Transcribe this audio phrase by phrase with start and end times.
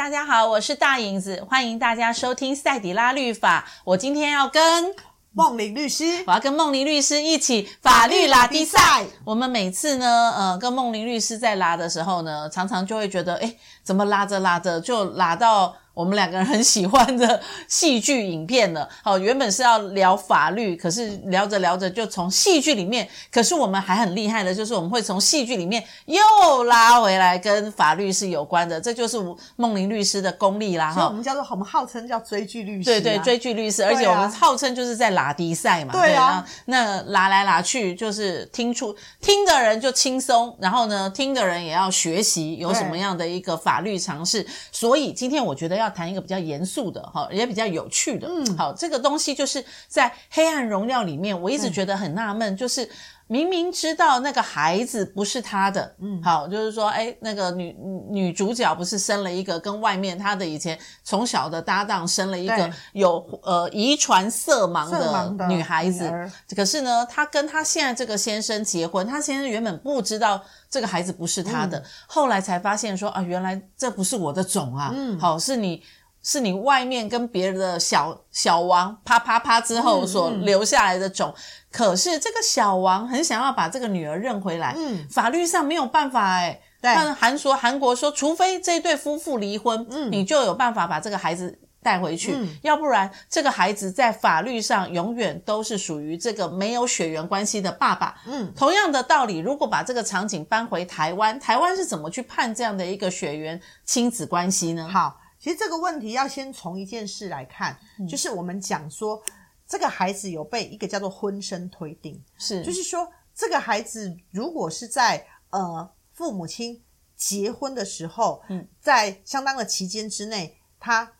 [0.00, 3.66] 嗨，大家好，我是大影子，欢迎大家收听赛迪拉律法。
[3.84, 4.94] 我今天要跟
[5.34, 9.04] 梦玲律师，我要跟梦玲律师一起法律拉低赛。
[9.26, 15.76] 我们每次呢，呃，跟梦玲律师在拉的时候呢，常常就会觉得，哎，怎么拉着拉着就拉到。
[16.00, 18.88] 我们两个人很喜欢的戏剧影片了。
[19.04, 29.18] 好，原本是要聊法律，可是聊着聊着就从戏剧里面，可是我们还很厉害的，就是我们会从戏剧里面又拉回来跟法律是有关的，这就是
[29.56, 30.90] 梦玲律师的功力啦。
[30.90, 45.89] 哈，我们叫做我们号称叫追剧律师，对对，追剧律师，而且我们号称就是在拉迪赛嘛，对啊，那拉来拉去就是听出听的人就轻松，然后呢，听的人也要学习有什么样的一个法律常识，所以今天我觉得要。
[45.90, 48.28] 谈一个比较严肃的哈，也比较有趣的。
[48.28, 52.88] 嗯，好，这个东西就是在《黑暗荣耀》里面，我一直觉得很纳闷，就是
[53.30, 57.76] 明明知道那个孩子不是他的，嗯，好，就是说，哎，那个女
[58.10, 66.12] 女主角不是生了一个跟外面她的以前从小的搭档生了一个有呃遗传色盲的女孩子，
[66.56, 70.42] 可是呢，她跟她现在这个先生结婚，她先生原本不知道。
[70.72, 75.82] 这个孩子不是他的，嗯、后来才发现说啊，原来这不是我的种啊，嗯，好，是你
[76.22, 81.34] 是你外面跟别人的小小王啪啪啪之后所留下来的种，
[81.70, 91.58] 可是这个小王很想要把这个女儿认回来，嗯，法律上没有办法哎，但韩说韩国说，除非这对夫妇离婚，嗯，你就有办法把这个孩子。
[91.82, 98.14] 带回去，嗯、要不然这个孩子在法律上永远都是属于这个没有血缘关系的爸爸。
[98.26, 104.86] 嗯，同样的道理，如果把这个场景搬回台湾，台湾是怎么去判这样的一个血缘亲子关系呢？
[104.92, 109.20] 好，其实这个问题要先从一件事来看，嗯、就是我们讲说
[109.66, 116.80] 这个孩子有被一个叫做婚生推定，是，就是说这个孩子如果是在呃父母亲
[117.16, 121.10] 结婚的时候，嗯，在相当的期间之内，他。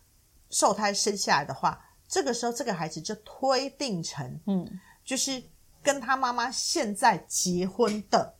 [0.53, 4.67] 受胎生下来的话，这个时候这个孩子就推定成，嗯，
[5.01, 5.41] 就是
[5.81, 8.35] 跟他妈妈现在结婚的，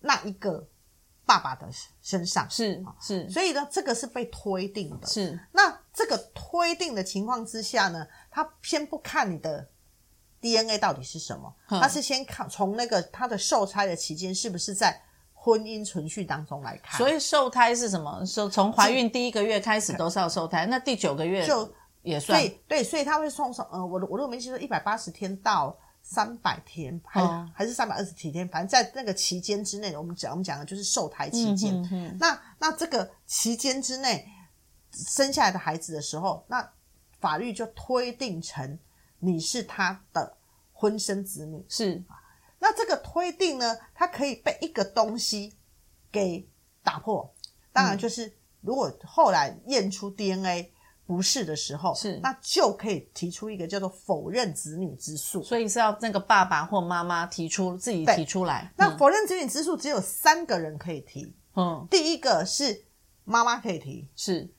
[0.00, 0.66] 那一个
[1.24, 1.68] 爸爸的
[2.00, 5.06] 身上是是，所以呢，这个是被推定的。
[5.06, 9.68] 是，那这个推定的情况之下呢，他先不看你的
[10.40, 15.02] DNA 到底是什么，他是先看从那个他的受胎的期间是不是在。
[15.44, 18.24] 婚姻存续当中来看，所以受胎是什么？
[18.24, 21.68] 说从怀孕第一个月开始都是要受胎，那第九个月就
[22.02, 31.74] 也算对对，所以他会送上呃，我我如果没记错，一百八十天到三百天，还、哦、还是三百二十几天，反正在那个期间之内，我们讲我们讲的就是受胎期间。
[31.74, 34.28] 嗯、哼哼那那这个期间之内
[34.92, 36.72] 生下来的孩子的时候，那
[37.20, 38.78] 法律就推定成
[39.20, 40.36] 你是他的
[40.72, 42.02] 婚生子女是。
[42.58, 45.56] 那这个推定呢，它可以被一个东西
[46.12, 46.48] 给
[46.82, 47.34] 打破。
[47.72, 50.71] 当然，就是如果后来验出 DNA
[51.12, 55.42] 不是的时候，是那就可以提出一个叫做否认子女之诉。
[55.42, 58.72] 所以是要那个爸爸或妈妈提出自己提出来。
[58.78, 61.36] 那否认子女之诉只有三个人可以提。
[61.54, 62.86] 嗯，第一个是
[63.24, 64.50] 妈妈可以提，是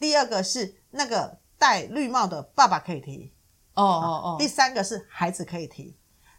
[0.00, 3.30] 第二个是那个戴绿帽的爸爸可以提。
[3.74, 5.94] 哦哦哦，第三个是孩子可以提。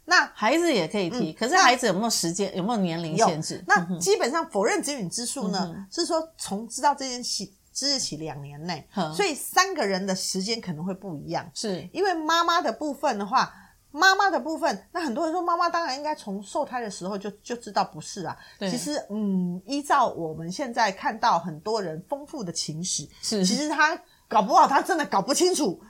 [0.06, 2.58] 那孩子也可以提，嗯、可是孩子有没有时间？
[2.58, 3.63] 有没有年龄限制？
[3.68, 11.50] 那基本上否认子女之诉呢，嗯、是说从知道这件事之日起两年内，嗯、所以三个人的时间可能会不一样。
[11.53, 13.53] 是因为妈妈的部分的话，
[13.91, 18.38] 妈妈的部分，那很多人说妈妈当然应该从受胎的时候就就知道不是啊。
[18.59, 25.81] 其实，嗯，依照我们现在看到很多人丰富的情史，是其实他搞不好他真的搞不清楚。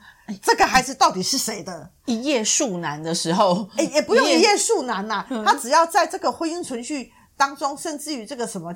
[0.41, 1.91] 这个孩子到底是谁的？
[2.05, 8.73] 一夜数难的时候，哎，也不用一夜数难呐、他只要在这个婚姻存续当中，甚至于这个什么，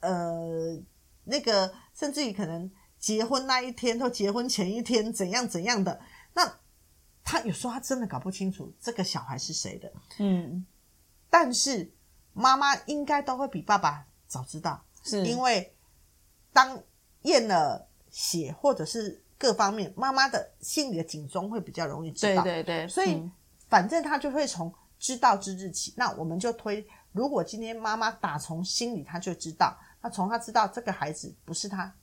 [0.00, 0.74] 呃，
[1.24, 6.00] 那个，甚至于可能结婚那一天或结婚前一天怎样怎样的，
[6.34, 6.58] 那
[7.24, 9.92] 他有时候他真的搞不清楚这个小孩是谁的。
[10.18, 10.64] 嗯，
[11.30, 11.92] 但是
[12.32, 15.74] 妈妈应该都会比爸爸早知道，是因为
[16.52, 16.82] 当
[17.22, 19.20] 验了血或者是。
[19.42, 22.44] 各方面，妈妈的心里的警钟会比较容易知道。
[22.44, 23.32] 对对对，所以、嗯、
[23.68, 31.94] 反正他就会从知道之日起，那我们就推，如果今天妈妈打从心里，他就知道，那从他知道这个孩子不是他，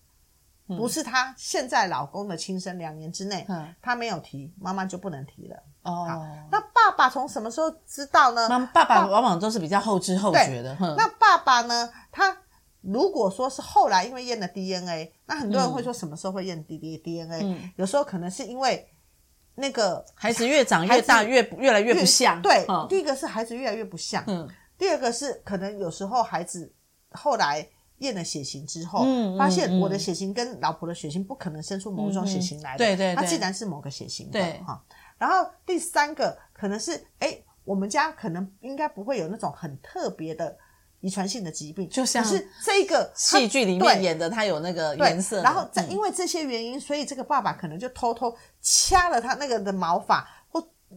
[0.68, 5.56] 嗯、不是他现在老公的亲生，两年之内，嗯、他没有提，妈妈就不能提了。
[5.84, 6.08] 哦，
[6.52, 8.50] 那爸爸从什么时候知道呢？
[8.50, 10.76] 妈，爸爸往往都是比较后知后觉的。
[10.80, 11.92] 那爸爸呢？
[12.12, 12.36] 他。
[12.82, 17.42] 如果说是后来因为验了 DNA，那很多人会说什么时候会验 D D DNA？
[17.44, 18.90] 嗯，有时候可能是因为
[19.56, 22.42] 那个孩子越长越大，越越来越不像。
[22.42, 24.24] 对，第一个是孩子越来越不像。
[24.28, 24.48] 嗯，
[24.78, 26.74] 第二个是可能有时候孩子
[27.12, 27.68] 后来
[28.00, 34.84] 验了血型之后，嗯发现我的血型跟老婆的血型不可能生出某一种血型来的，嗯、对对对，它既然是某个血型的对哈。
[35.18, 40.58] 然后第三个可能是，哎，我们家可能应该不会有那种很特别的
[41.02, 45.42] 遗传性的疾病，就像是这个戏剧里面演的，他有那个颜色。
[45.42, 50.28] 然后在因为这些原因，所以这个爸爸可能就偷偷掐了他那个的毛发。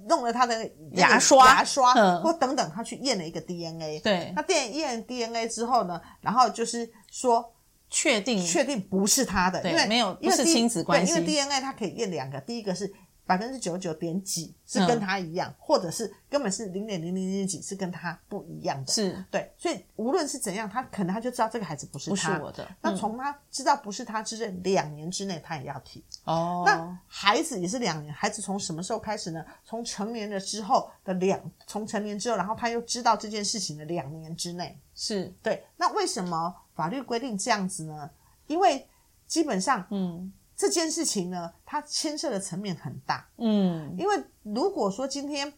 [0.08, 4.00] 弄了他的牙刷、牙刷，嗯、或等等，他去验了一个 DNA。
[4.00, 7.54] 对，他验验 DNA 之后呢，然后就是说
[7.90, 11.12] 确定确定不是他的，因为没有因为是亲子关系。
[11.12, 12.92] 因为 DNA 它可以验两个，第一个是
[13.32, 18.92] 百分之九十九点几是跟他一样，嗯、或者是根本是零点零零零几是跟他不一样的。
[18.92, 22.62] 是对，所以无论是怎样，他可能他就知道这个孩子不是他，不是我的。
[22.62, 26.04] 嗯、那从他知道不是他之前两年之内，他也要提。
[26.24, 29.42] 哦，那孩子也是两年，孩子从什么时候开始呢？
[29.64, 35.64] 从成年了之后的两，从成年之后，然后他又知道这件事情的两年之内，是对。
[35.78, 38.10] 那为什么法律规定这样子呢？
[38.46, 38.86] 因为
[39.26, 40.30] 基本上，嗯。
[40.62, 45.52] 这件事情呢，它牵涉的层面很大，嗯，因为如果说今天，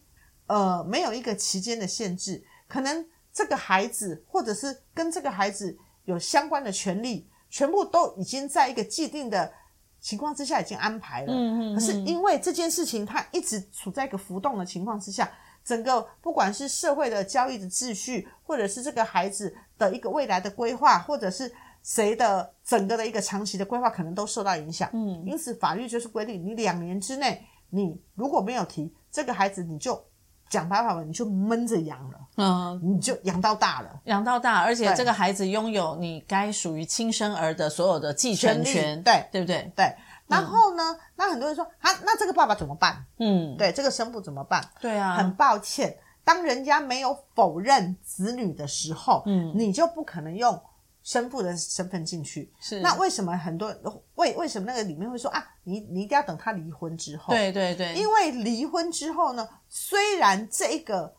[0.47, 9.53] 呃，没有一个期间的限制，可能这个孩子或者是跟这个孩子有相关的权利，全部都已经在一个既定的
[10.01, 15.31] 情况之下已经安排了，嗯嗯，可是因为这件事情它一直处在一个浮动的情况之下，
[15.63, 21.53] 整个不管是社会的交易的秩序，或者是这个孩子的一个未来的规划，或者是。
[21.85, 30.03] 谁的整个的一个长期的规划可能都受到影响，嗯，因此法律就是规定，你两年之内，你如果没有提这个孩子，你就
[30.49, 39.71] 讲白话文，你就闷着养了，嗯，你就养到大了，养到大，而且这个孩子拥有你该属于亲生儿的所有的继承权，对，对不对？
[39.75, 39.85] 对。
[40.27, 43.05] 然后呢，嗯、那很多人说，啊，那这个爸爸怎么办？
[43.19, 44.59] 嗯，对，这个生父怎么办？
[44.81, 50.59] 对啊，很抱歉，当人家没有否认子女的时候，嗯，你就不可能用。
[51.05, 53.79] 生父的身份进去，是那为什么很多人
[54.15, 57.31] 为为什么那个里面会说啊，你你一定要等他离婚之后？
[57.31, 61.15] 对对对，因为离婚之后呢，虽然这个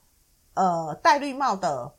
[0.54, 1.94] 呃戴绿帽的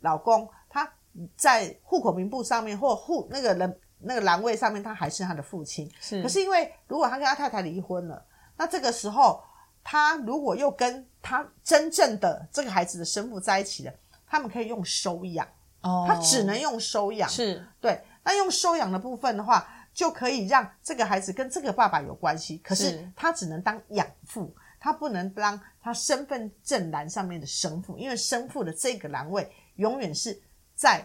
[0.00, 0.90] 老公他
[1.36, 6.22] 在户口名簿上面或户那个人那个栏位上面，他还是他的父亲，是。
[6.22, 8.24] 可是因为如果他跟他太太离婚了，
[8.56, 9.44] 那这个时候
[9.84, 13.92] 他如果又跟他真正的这个孩子的生父在一起了，
[14.26, 15.46] 他们可以用收养。
[15.82, 18.00] 哦，他只能用收养，是对。
[18.22, 30.38] 那用收养的部分的话，就可以让这个孩子跟这个爸爸有关系，可是他只能当养父，他不能当他身份证栏上面的生父，因为生父的这个栏位永远是
[30.74, 31.02] 在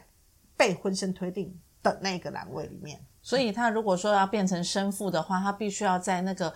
[0.57, 2.99] 被婚生推定的那个栏位里面。
[3.21, 6.53] 所以他如果说要变成生父的话，他必须要在那个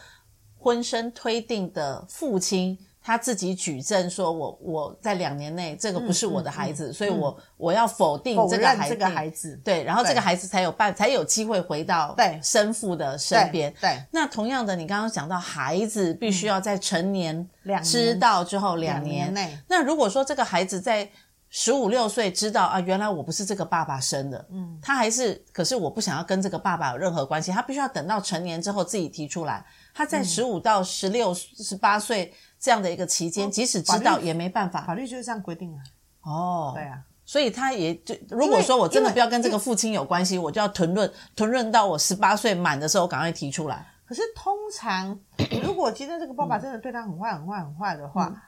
[0.58, 2.78] 婚生推定的父亲。
[3.10, 8.94] 他自己举证说我：“我我在两年内，这个不是我的孩子，嗯嗯嗯、所以我我要否定这个孩子。
[8.94, 13.74] 这个孩子对，然后这个孩子才有办，才有机会回到对生父的身边。
[13.82, 17.50] 对，那同样的，你刚刚讲到孩子必须要在成年
[17.84, 19.58] 知道之后两年，两年内。
[19.68, 21.10] 那如果说这个孩子在
[21.50, 29.66] 十五六岁知道啊，原来我不是这个爸爸生的，嗯，他还是，可是我不想要跟这个爸爸有任何关系，他必须要等到成年之后自己提出来。
[29.96, 32.32] 他在十五到十六、十八岁。
[32.60, 35.82] 这样的一个期间，即使知道也没办法，法律就是这样规定啊。
[36.22, 43.86] 哦，对啊，所以他也就如果说我真的不要跟这个父亲有关系，我就要囤论 囤论到我十八岁满的时候，赶快提出来。
[44.06, 45.18] 可是通常，
[45.64, 48.42] 如果今天这个爸爸真的对他很坏、很坏、很坏的话，嗯、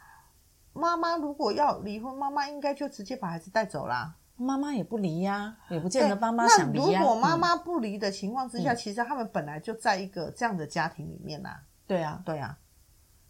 [0.73, 4.15] 妈妈如果要离婚，妈妈应该就直接把孩子带走啦。
[4.35, 6.91] 妈妈也不离呀、啊，也不见得妈妈想离呀、啊。
[6.91, 11.59] 那如果妈妈不离的情况之下，嗯、其实他们本来就在一个这样的家庭里面呐、啊。
[11.85, 12.57] 对啊，对啊。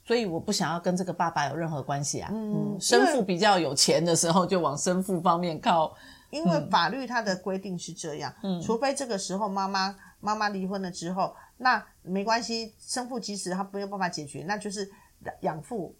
[0.05, 2.29] 所以我不想要跟这个爸爸有任何关系啊。
[2.33, 5.95] 嗯，生父比较有钱的时候，就往生父方面靠。
[6.29, 14.89] 因为法律它的规定是这样，嗯，除非这个时候妈妈妈妈离婚了之后，那没关系，生父即使他没有办法解决，那就是
[15.41, 15.95] 养父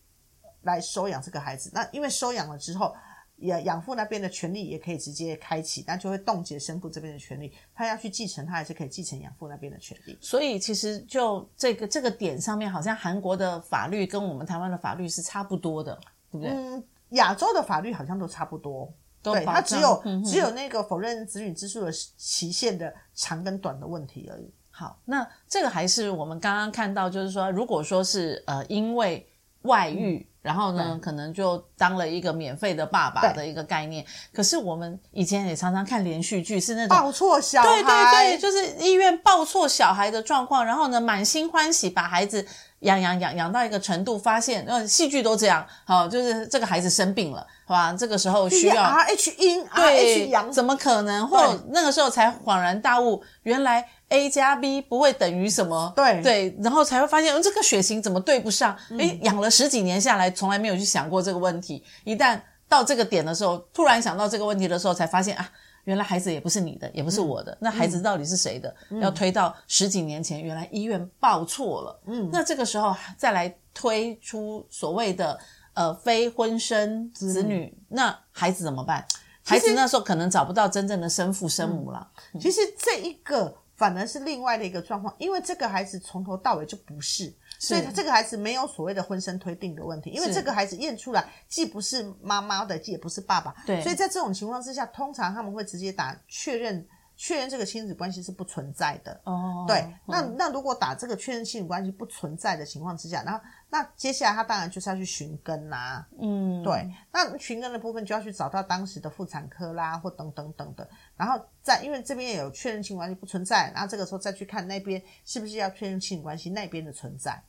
[0.62, 1.70] 来收养这个孩子。
[1.74, 2.96] 那因为收养了之后。
[3.41, 7.51] 也养父那边的权利也可以直接开启，那就会冻结生父这边的权利。
[7.74, 10.17] 他要去继承，他还是可以继承养父那边的权利。
[10.21, 16.00] 所以其实就这个这个点上面，好像韩国的法律跟我们台湾的法律是差不多的，
[16.31, 16.51] 对不对？
[16.51, 18.93] 嗯，亚洲的法律好像都差不多，
[19.24, 24.53] 都对，它只有、嗯、只有那个否认子女之诉的期限的长跟短的问题而已。
[24.69, 29.27] 好，那这个还是我们刚刚看到，就是说，如果说是呃因为。
[29.63, 30.27] 外遇。
[30.41, 34.03] 然后呢，可能就当了一个免费的爸爸的一个概念。
[34.34, 40.65] 可是我们以前也常常看连续剧，是那种抱错小孩，对对对，就是医院抱错小孩的状况。
[40.65, 42.44] 然后呢，满心欢喜把孩子
[42.80, 47.94] 养养养养到一个程度，发现呃，戏剧都这样，好，就是这个孩子生病了，好吧？
[47.94, 51.27] 这个时候需要 R H 阴对 H 阳，怎么可能？
[51.27, 53.88] 或那个时候才恍然大悟，原来。
[54.12, 55.91] A 加 B 不会等于什么？
[55.96, 58.77] 对对，然后才会发现，嗯，这个血型怎么对不上？
[59.00, 61.82] 诶，养了十几年下来，从来没有去想过这个问题。
[62.03, 65.50] 一旦到这个点的时候，突然想到这个问题的时候，才发现啊，
[65.86, 67.53] 原来孩子也不是你的，也不是我的。
[67.53, 68.75] 嗯、那孩子到底是谁的？
[68.89, 72.01] 嗯、要推到十几年前，原来医院报错了。
[72.08, 75.39] 嗯，那这个时候再来推出所谓的
[75.74, 79.06] 呃非婚生子女，嗯、那孩子怎么办？
[79.46, 82.06] 孩子那时候可能找不到真正的生父生母了。
[82.34, 83.56] 嗯、其实这一个。
[83.81, 87.25] 反而是另外的一个状况，因为这个孩子从头到尾就不是，
[87.59, 96.88] 是所以这个孩子没有所谓的婚生推定的问题，因为这个孩子验出来既不是妈妈的，既也不是爸爸，对，所以在这种情况之下，通常他们会直接打确认。
[97.17, 103.39] 确认这个亲子关系是不存在的哦，对，嗯、那那如果打这个确认亲子关系不存在的情况之下，然后
[103.73, 110.85] 那接下来他当然就是要去寻根啦，嗯，对，那寻根的部分就要去找到当时的妇产科啦，或等等等等，
[111.15, 117.41] 然后再因为这边也有确认亲子关系不存在，然后这个时候再去看那边是不是要确认亲子关系那边的存在，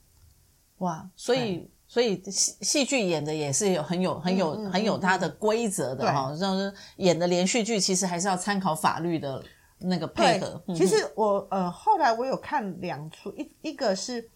[0.79, 9.43] 哇，所以、嗯、所以戏戏剧演的也是有很有很有、嗯、很有它的规则的哈，就是演的连续剧其实还是要参考法律的。
[9.85, 14.31] 那个配合，其实我呃后来我有看两出，一一个是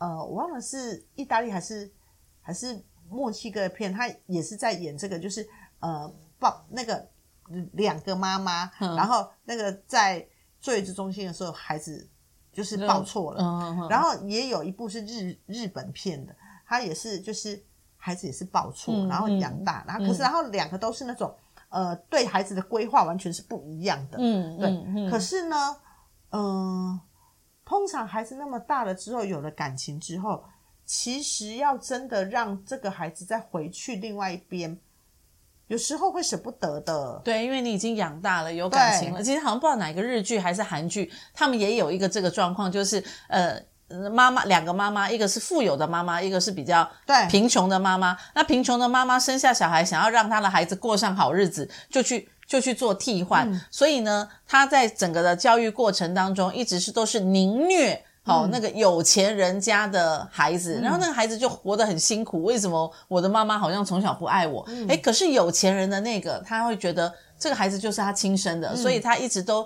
[0.00, 1.88] 呃我忘了是意大利还是
[2.40, 7.08] 还是墨西哥的片，他也是在演这个，就是呃抱那个
[7.74, 10.26] 两个妈妈，嗯、然后那个在
[10.60, 12.08] 坐月子中心的时候，孩子
[12.52, 16.34] 就是抱错了，然后也有一部是日日本片的，
[16.66, 17.64] 他也是就是
[17.96, 21.32] 孩子也是抱错，嗯、然后养大，然后可是然后两个都是那种。
[21.72, 24.18] 呃，对孩子的规划完全是不一样的。
[24.20, 24.68] 嗯，对。
[24.70, 25.76] 嗯嗯、可是呢，
[26.30, 27.00] 嗯、呃，
[27.70, 30.42] 通常孩子那么大了之后，有了感情之后，
[30.84, 34.76] 其实要真的让这个孩子再回去另外一边，
[35.68, 37.22] 有时候会舍不得的。
[37.24, 39.22] 对，因为你已经养大了，有感情了。
[39.22, 43.62] 其实好像不知道哪个日剧还是韩剧，他们也有一个这个状况，就是呃。
[44.08, 46.88] 妈妈两个妈妈，一个是富有的妈妈，一个是比较
[47.28, 48.16] 贫穷的妈妈。
[48.36, 53.48] 那贫穷的妈妈生下小孩，想要让她的孩子过上好日子，就去就去做替换。
[53.48, 62.42] 嗯、所以呢，他在整个的教育过程当中，一直是都是凌虐好、那个有钱人家的孩子，嗯、然后那个孩子就活得很辛苦。
[62.42, 64.64] 为什么我的妈妈好像从小不爱我？
[64.66, 69.64] 嗯、诶，可是有钱人的那个，他会觉得这个孩子就是他亲生的，嗯、所以他一直都。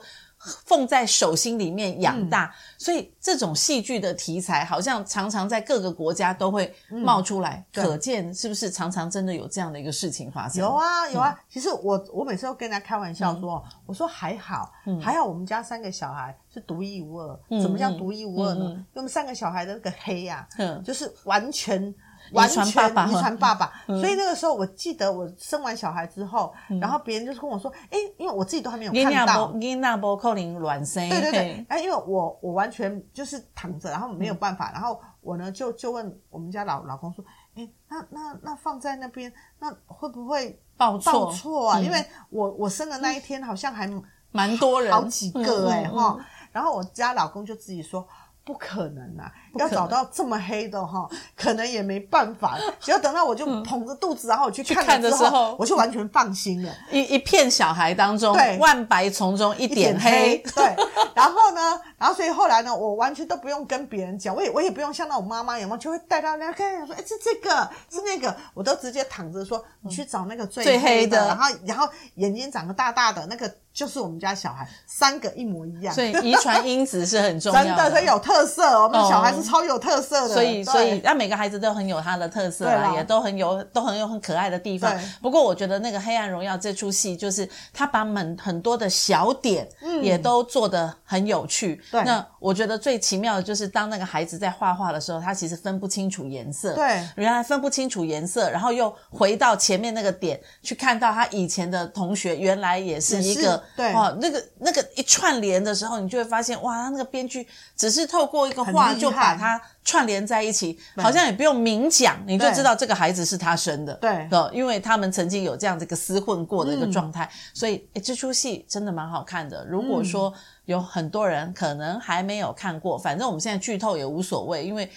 [0.65, 10.63] 奉在手心里面养大，嗯、所以这种戏剧的题材好像常常在各个国家都会冒出来，嗯、可见是不是常常真的有这样的一个事情发生？
[10.63, 17.41] 有啊有啊，嗯、其实我我每次都跟人家开玩笑说，嗯、我说还好，嗯、还好我们家三个小孩是独一无二。
[17.51, 18.85] 嗯、怎么叫独一无二呢？
[18.95, 20.47] 我们三个小孩的那个黑呀、
[20.85, 21.95] 就是完全。
[22.35, 31.09] 完全遗传爸爸，遗传爸爸，所以那个时候我记得我生完小孩之后，然后别人就是跟我说：“哎，因为我自己都还没有看到。”你那波扣零卵生。
[31.09, 37.25] 对对对，哎，因为我我完全就是躺着，然后没有办法，然后我呢就就问我们家老老公说
[37.57, 41.81] ：“哎，那那那放在那边，那会不会报报错啊？
[41.81, 43.89] 因为我我生的那一天好像还
[44.33, 46.19] 蛮多人，好几个哎哈。”
[46.53, 48.07] 然后我家老公就自己说。
[48.45, 49.33] 不可能啊！
[49.57, 52.59] 要找到这么黑的哈，可能也没办法。
[52.79, 56.71] 只要等到我就捧着肚子，然后我去看的时候，我就完全放心了。
[56.91, 60.37] 一一片小孩当中，对，万白丛中一点黑。
[60.55, 60.77] 对，
[61.17, 73.51] 然后呢，然后所以后来呢，我完全都不用跟别人讲，我也我也不用像那种妈妈有没有，就会带到那看，说哎，是这个，是那个，我都直接躺着说，你去找那个最黑的，然后然后眼睛长得大大的那个。
[73.75, 78.81] 就是我们家小孩三个一模一样，所以遗传因子是很重要的，真的，所以有特色。
[78.81, 84.97] 我们小孩是超有特色的，所以所以那每个孩子都很有他的特色啊，也都很有都很有很可爱的地方。
[85.21, 89.69] 不过我觉得那个《黑暗荣耀》这出戏，就是他把很很多的小点
[90.01, 91.83] 也都做得很有趣。
[91.91, 96.75] 对，那我觉得最奇妙的就是当那个孩子在画画的时候，他其实分不清楚颜色。
[96.75, 103.64] 对，原来分不清楚颜色，然后又回到前面那个点去看到他以前的同学，原来也是一个。
[103.77, 113.95] 对，哦，那个那个一串联的时候，你就会发现，哇，他那个编剧只是透过一个画就把它串联在一起，好像也不用明讲，你就知道这个孩子是他生的。
[113.95, 119.65] 对，因为他们曾经有这样子一个厮混过的一个状态，嗯、所以诶这出戏真的蛮好看的。
[119.67, 120.33] 如果说
[120.65, 124.91] 有很多人可能还没有看过，反正我们现在剧透也无所谓，因为。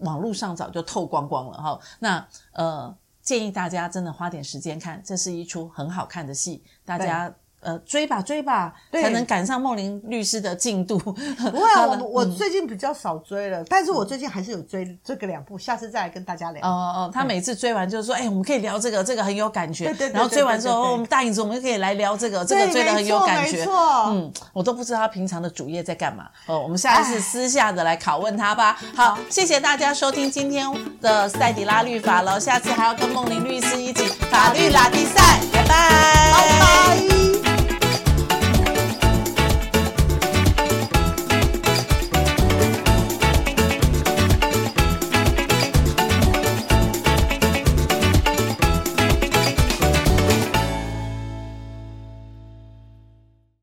[0.00, 1.78] 网络上早就透光光了哈。
[1.98, 7.30] 那呃，建议大家真的花点时间看，这是一出很好看的戏，大家。
[7.60, 10.98] 呃，追吧追吧，才能赶上梦玲律师的进度。
[10.98, 16.66] 不会啊，我我最近比较少追了，但是我最近还是有追这个两部，下次再来跟大家聊。
[16.66, 19.86] 哦哦，他每次追完就是说，哎，我们可以聊这个，这个很有感觉。
[19.86, 20.10] 对对。
[20.10, 23.58] 然后追完之后，我们大影子，我们就可以来聊这个，这个追的很有感觉。
[23.58, 23.74] 没错。
[24.08, 26.28] 嗯，我都不知道他平常的主业在干嘛。
[26.46, 28.78] 哦，我们下一次私下的来拷问他吧。
[28.94, 30.66] 好，谢谢大家收听今天
[31.00, 36.30] 的赛迪拉律法了，下次还要跟梦玲律师一起法律拉力赛，拜拜。
[36.32, 37.29] 拜拜。